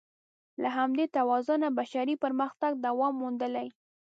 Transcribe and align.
له 0.61 0.69
همدې 0.77 1.05
توازنه 1.17 1.67
بشري 1.79 2.15
پرمختګ 2.23 2.71
دوام 2.85 3.13
موندلی. 3.21 3.67